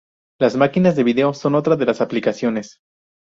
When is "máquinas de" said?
0.57-1.03